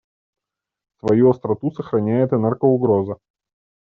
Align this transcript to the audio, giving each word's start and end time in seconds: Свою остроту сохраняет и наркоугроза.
Свою 0.99 1.29
остроту 1.29 1.69
сохраняет 1.71 2.33
и 2.33 2.37
наркоугроза. 2.37 3.17